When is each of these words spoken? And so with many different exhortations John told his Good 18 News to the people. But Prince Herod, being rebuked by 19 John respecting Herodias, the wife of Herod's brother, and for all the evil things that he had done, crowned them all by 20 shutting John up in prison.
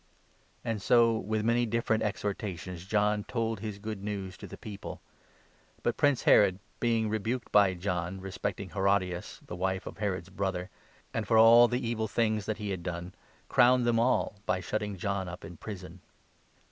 And 0.65 0.81
so 0.81 1.15
with 1.15 1.45
many 1.45 1.67
different 1.67 2.01
exhortations 2.01 2.87
John 2.87 3.23
told 3.23 3.59
his 3.59 3.77
Good 3.77 3.99
18 3.99 4.03
News 4.05 4.37
to 4.37 4.47
the 4.47 4.57
people. 4.57 4.99
But 5.83 5.95
Prince 5.95 6.23
Herod, 6.23 6.57
being 6.79 7.07
rebuked 7.07 7.51
by 7.51 7.65
19 7.67 7.81
John 7.81 8.19
respecting 8.19 8.71
Herodias, 8.71 9.41
the 9.45 9.55
wife 9.55 9.85
of 9.85 9.99
Herod's 9.99 10.29
brother, 10.29 10.71
and 11.13 11.27
for 11.27 11.37
all 11.37 11.67
the 11.67 11.87
evil 11.87 12.07
things 12.07 12.47
that 12.47 12.57
he 12.57 12.71
had 12.71 12.81
done, 12.81 13.13
crowned 13.47 13.85
them 13.85 13.99
all 13.99 14.37
by 14.47 14.55
20 14.55 14.61
shutting 14.67 14.97
John 14.97 15.29
up 15.29 15.45
in 15.45 15.57
prison. 15.57 16.01